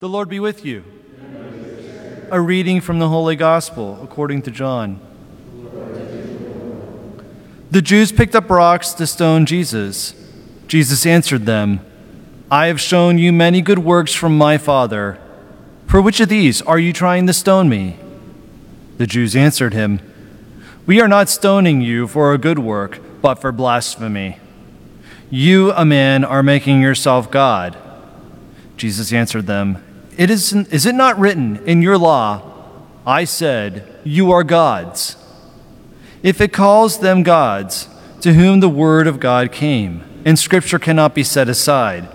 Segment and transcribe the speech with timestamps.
[0.00, 0.84] The Lord be with you.
[2.30, 5.00] A reading from the Holy Gospel according to John.
[7.72, 10.14] The Jews picked up rocks to stone Jesus.
[10.68, 11.80] Jesus answered them,
[12.48, 15.18] I have shown you many good works from my Father.
[15.88, 17.96] For which of these are you trying to stone me?
[18.98, 19.98] The Jews answered him,
[20.86, 24.38] We are not stoning you for a good work, but for blasphemy.
[25.28, 27.76] You, a man, are making yourself God.
[28.76, 29.82] Jesus answered them,
[30.18, 32.42] it is, is it not written in your law,
[33.06, 35.16] I said, You are gods?
[36.24, 37.88] If it calls them gods,
[38.22, 42.08] to whom the word of God came, and scripture cannot be set aside,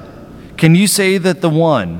[0.57, 1.99] can you say that the one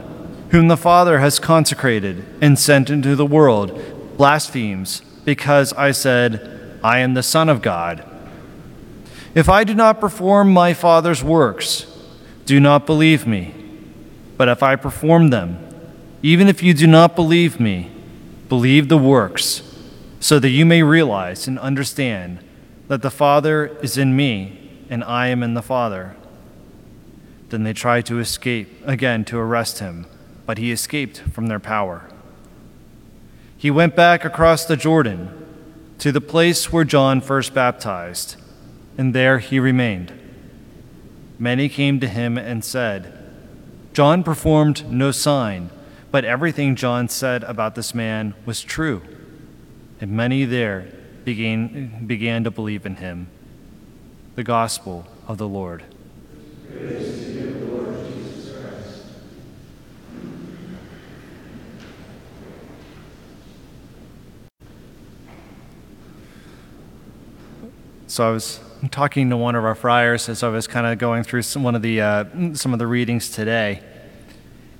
[0.51, 6.99] whom the Father has consecrated and sent into the world blasphemes because I said, I
[6.99, 8.05] am the Son of God?
[9.33, 11.87] If I do not perform my Father's works,
[12.45, 13.55] do not believe me.
[14.35, 15.62] But if I perform them,
[16.23, 17.91] even if you do not believe me,
[18.47, 19.61] believe the works,
[20.21, 22.39] so that you may realize and understand
[22.87, 26.15] that the Father is in me and I am in the Father.
[27.49, 30.07] Then they tried to escape again to arrest him,
[30.45, 32.09] but he escaped from their power.
[33.57, 35.29] He went back across the Jordan
[35.99, 38.37] to the place where John first baptized,
[38.97, 40.13] and there he remained.
[41.37, 43.13] Many came to him and said,
[43.91, 45.69] John performed no sign
[46.13, 49.01] but everything John said about this man was true,
[49.99, 50.85] and many there
[51.25, 53.29] began, began to believe in him.
[54.35, 55.83] The Gospel of the Lord.
[68.05, 68.59] So I was
[68.91, 71.73] talking to one of our friars as I was kind of going through some, one
[71.73, 73.81] of the uh, some of the readings today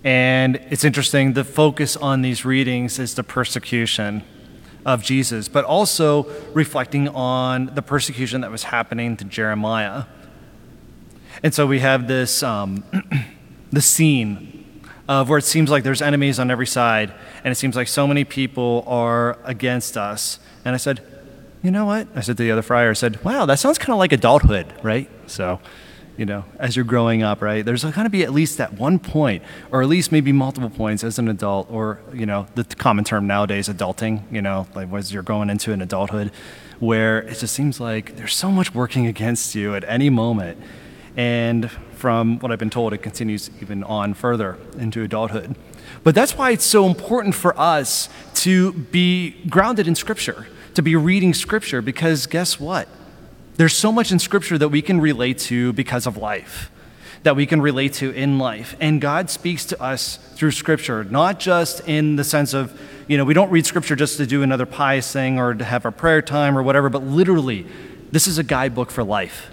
[0.04, 4.24] and it's interesting, the focus on these readings is the persecution
[4.86, 6.24] of Jesus, but also
[6.54, 10.04] reflecting on the persecution that was happening to Jeremiah.
[11.42, 12.84] And so we have this um,
[13.72, 17.76] the scene of where it seems like there's enemies on every side, and it seems
[17.76, 20.40] like so many people are against us.
[20.66, 21.02] And I said,
[21.62, 22.08] you know what?
[22.16, 24.68] I said to the other friar, I said, wow, that sounds kind of like adulthood,
[24.84, 25.10] right?
[25.28, 25.60] So
[26.18, 27.66] you know, as you're growing up, right?
[27.66, 31.04] There's going to be at least at one point, or at least maybe multiple points
[31.04, 35.12] as an adult, or, you know, the common term nowadays, adulting, you know, like as
[35.12, 36.32] you're going into an adulthood,
[36.80, 40.60] where it just seems like there's so much working against you at any moment.
[41.16, 45.56] And from what I've been told, it continues even on further into adulthood.
[46.04, 50.96] But that's why it's so important for us to be grounded in Scripture, to be
[50.96, 52.88] reading Scripture, because guess what?
[53.56, 56.72] There's so much in Scripture that we can relate to because of life,
[57.22, 58.76] that we can relate to in life.
[58.80, 63.26] And God speaks to us through Scripture, not just in the sense of, you know,
[63.26, 66.22] we don't read Scripture just to do another pious thing or to have a prayer
[66.22, 67.68] time or whatever, but literally,
[68.12, 69.52] this is a guidebook for life.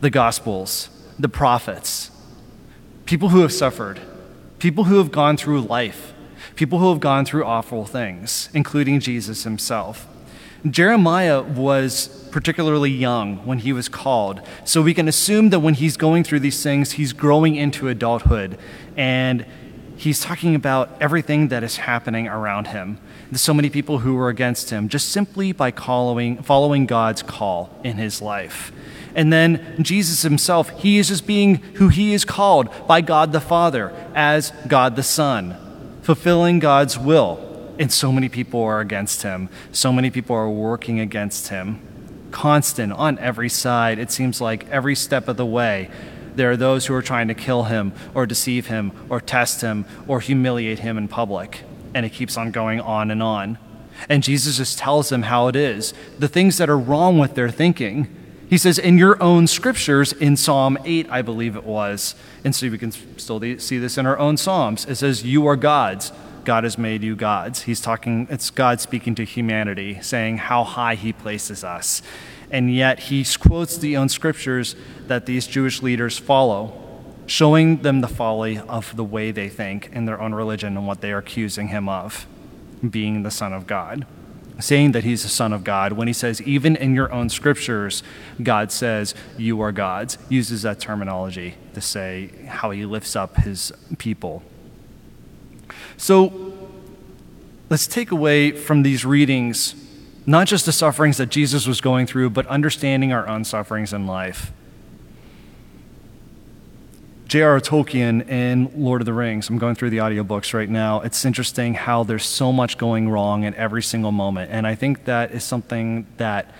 [0.00, 2.10] The Gospels, the prophets,
[3.04, 4.00] people who have suffered,
[4.58, 6.14] people who have gone through life,
[6.56, 10.06] people who have gone through awful things, including Jesus himself.
[10.70, 14.40] Jeremiah was particularly young when he was called.
[14.64, 18.58] So we can assume that when he's going through these things, he's growing into adulthood.
[18.96, 19.44] And
[19.96, 22.98] he's talking about everything that is happening around him.
[23.30, 27.70] There's so many people who were against him just simply by following, following God's call
[27.82, 28.72] in his life.
[29.14, 33.40] And then Jesus himself, he is just being who he is called by God the
[33.40, 35.56] Father as God the Son,
[36.02, 39.48] fulfilling God's will and so many people are against him.
[39.72, 41.80] So many people are working against him.
[42.30, 43.98] Constant on every side.
[43.98, 45.90] It seems like every step of the way,
[46.34, 49.84] there are those who are trying to kill him or deceive him or test him
[50.06, 51.62] or humiliate him in public.
[51.94, 53.58] And it keeps on going on and on.
[54.08, 57.50] And Jesus just tells them how it is the things that are wrong with their
[57.50, 58.08] thinking.
[58.48, 62.68] He says, in your own scriptures, in Psalm 8, I believe it was, and so
[62.68, 66.12] we can still see this in our own Psalms, it says, You are gods
[66.44, 67.62] God has made you gods.
[67.62, 72.02] He's talking, it's God speaking to humanity, saying how high he places us.
[72.50, 76.78] And yet he quotes the own scriptures that these Jewish leaders follow,
[77.26, 81.00] showing them the folly of the way they think in their own religion and what
[81.00, 82.26] they are accusing him of,
[82.88, 84.06] being the Son of God.
[84.60, 88.02] Saying that he's the Son of God, when he says, even in your own scriptures,
[88.42, 93.72] God says, you are gods, uses that terminology to say how he lifts up his
[93.96, 94.42] people.
[95.96, 96.54] So
[97.70, 99.74] let's take away from these readings
[100.26, 104.06] not just the sufferings that Jesus was going through, but understanding our own sufferings in
[104.06, 104.52] life.
[107.26, 107.60] J.R.R.
[107.60, 111.00] Tolkien in Lord of the Rings, I'm going through the audiobooks right now.
[111.00, 114.50] It's interesting how there's so much going wrong in every single moment.
[114.52, 116.54] And I think that is something that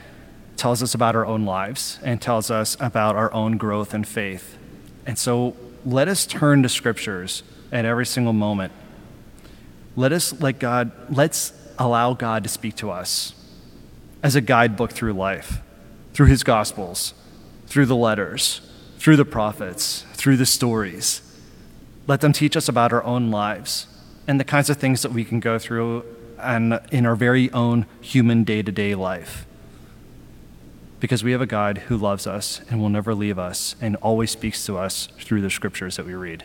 [0.56, 4.56] tells us about our own lives and tells us about our own growth and faith.
[5.04, 5.54] And so
[5.84, 8.72] let us turn to scriptures at every single moment.
[9.94, 13.34] Let us let God, let's allow God to speak to us
[14.22, 15.60] as a guidebook through life,
[16.14, 17.14] through his gospels,
[17.66, 18.60] through the letters,
[18.98, 21.20] through the prophets, through the stories.
[22.06, 23.86] Let them teach us about our own lives
[24.26, 26.04] and the kinds of things that we can go through
[26.38, 29.46] and in our very own human day to day life.
[31.00, 34.30] Because we have a God who loves us and will never leave us and always
[34.30, 36.44] speaks to us through the scriptures that we read.